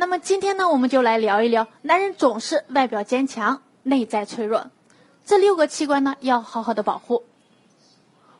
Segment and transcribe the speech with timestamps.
[0.00, 4.70] 那么今天呢，我们就来聊一聊，男人总是外表坚强，内在脆弱，
[5.24, 7.24] 这六个器官呢要好好的保护。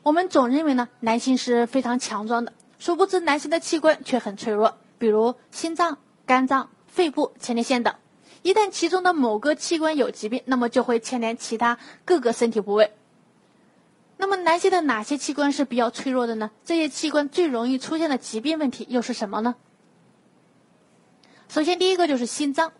[0.04, 7.93] 我们总认为呢，男性是非常强壮的，殊不知男性的器官却很脆弱，比如心脏、肝脏、肺部、前列腺等。
[8.43, 12.93] 一旦其中的某个器官有疾病，那么就会牵连其他各个身体部位。
[14.17, 16.52] 那么男性的哪些器官是比较脆弱的呢？
[16.65, 19.56] 这些器官最容易出现的疾病问题又是什么呢？
[21.48, 22.73] 首先，第一个就是心脏。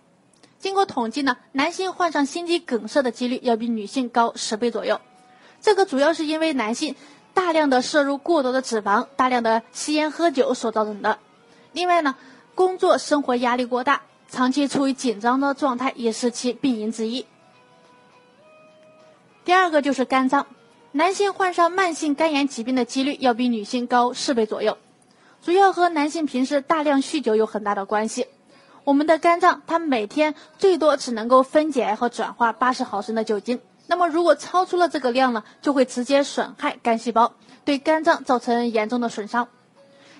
[0.59, 5.01] 经过统计呢，男性患上心肌梗塞的几率要比女性高十倍左右。
[5.61, 6.95] 这个主要是因为男性
[7.33, 11.19] 大量的摄入过多的脂肪、大量的吸烟喝酒所造成的。
[11.73, 12.17] 另外呢，
[12.55, 14.03] 工作生活压力过大。
[14.31, 17.25] 长期处于紧张的状态也是其病因之一。
[19.43, 20.47] 第二个就是肝脏，
[20.93, 24.77] 男性患上慢性肝炎疾病的几率要比女性高四倍左右，
[25.43, 28.27] 主要和男性平时大量酗酒有很大的关系。
[28.89, 37.35] 我们的肝脏它每天最多只能够分解和转化八十毫升的酒精，那么如果超出了这个量呢，就会直接损害肝细胞，
[37.67, 39.47] 对肝脏造成严重的损伤。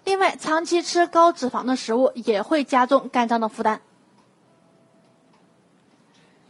[0.05, 3.81] 另外，长期吃高脂肪的食物也会加重肝脏的负担。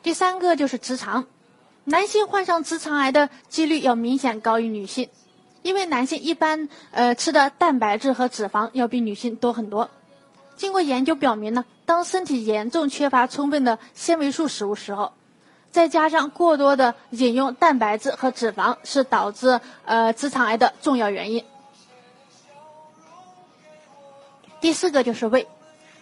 [0.03, 1.25] 第三个就是直肠，
[1.84, 5.08] 男性患上直肠癌的几率要明显高于女性，
[5.62, 9.88] 因为男性一般呃吃的蛋白质和脂肪要比女性多很多。
[10.58, 15.12] 经过研究表明呢，当身体严重缺乏充分的纤维素食物时候，
[15.70, 21.44] 再加上过多的饮用蛋白质和脂肪，是导致呃直肠癌的重要原因。
[24.60, 25.46] 第四个就是胃。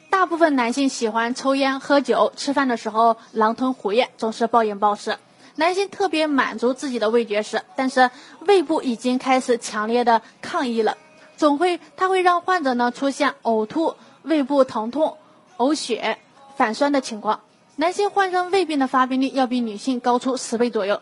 [0.08, 5.14] 大部分男性喜欢抽烟、喝酒，吃饭的时候狼吞虎咽，总是暴饮暴食。
[5.56, 8.10] 男性特别满足自己的味觉时，但是
[8.46, 10.96] 胃部已经开始强烈的抗议了，
[11.36, 13.94] 总会它会让患者呢出现呕吐、
[14.26, 15.16] 胃部疼痛、
[15.56, 16.18] 呕血、
[16.56, 17.40] 反酸的情况。
[17.76, 21.00] 男性患上胃病的发病率要比女性高出十倍左右。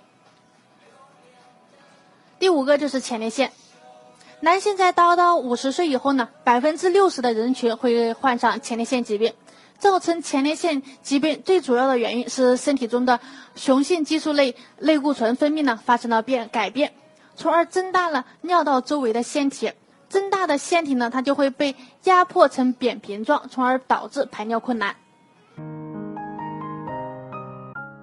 [2.38, 3.50] 第五个就是前列腺。
[4.40, 9.32] 男性在达到五十岁以后呢，百分之六十的人群会患上前列腺疾病。
[9.76, 13.18] 造成前列腺疾病最主要的原因是身体中的
[13.54, 16.94] 雄性激素类类固醇分泌呢发生了变改变，
[17.36, 19.72] 从而增大了尿道周围的腺体。
[20.08, 24.94] 增大的腺体呢，它就会被压迫成扁平状，从而导致排尿困难。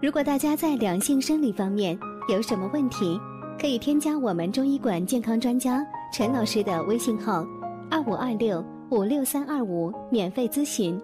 [0.02, 1.98] 如果大家在两性生理方面
[2.28, 3.20] 有什么问题，
[3.60, 5.86] 可以添加我们中医馆健康专家。
[6.12, 7.46] 陈老师的微信号：
[7.90, 11.00] 二五二六五六三二五，免费咨询。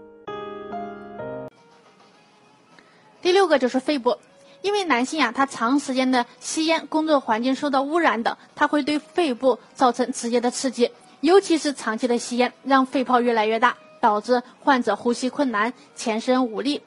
[3.21, 4.15] 第六个就是肺部，
[4.61, 10.91] 因为男性啊，他长时间的吸烟、工作环境受到污染等，他会对肺部造成直接的刺激，
[11.21, 16.81] 尤其是长期的吸烟，让肺泡越来越大，导致患者呼吸困难、全身无力、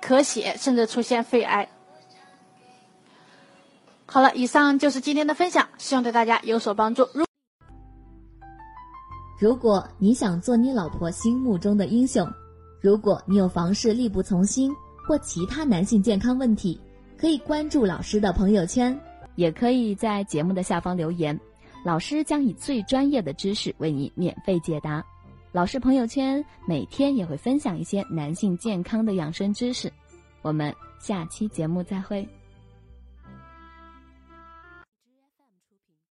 [0.00, 1.68] 咳血，甚至出现肺癌。
[4.06, 7.06] 好了，以上就是今天的分享，希望对大家有所帮助。
[7.12, 7.26] 如
[9.38, 12.26] 如果你想做你老婆心目中的英雄，
[12.80, 14.74] 如果你有房事力不从心
[15.06, 16.80] 或其他男性健康问题，
[17.18, 18.98] 可以关注老师的朋友圈，
[19.36, 21.38] 也可以在节目的下方留言，
[21.84, 25.04] 老师将以最专业的知识为你免费解答。
[25.50, 29.90] 老师朋友圈每天也会分享一些男性健康的养生知识，
[30.42, 32.28] 我们下期节目再会。